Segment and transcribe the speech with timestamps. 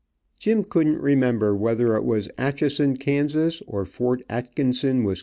[0.39, 3.29] Jim couldn't remember whether it was Atchison, Kan.,
[3.67, 5.19] or Fort Atkinson, Wis.